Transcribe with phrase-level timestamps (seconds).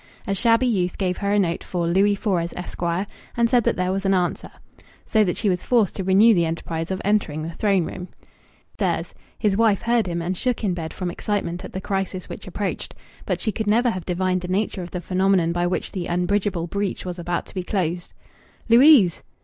[0.25, 2.81] A shabby youth gave her a note for "Louis Fores, Esq.,"
[3.37, 4.49] and said that there was an answer.
[5.05, 7.87] So that she was forced to renew the enterprise of entering the throne room.
[7.87, 9.13] In another couple of minutes Louis was running upstairs.
[9.37, 12.95] His wife heard him, and shook in bed from excitement at the crisis which approached.
[13.27, 16.65] But she could never have divined the nature of the phenomenon by which the unbridgable
[16.65, 18.13] breach was about to be closed.
[18.69, 19.21] "Louise!"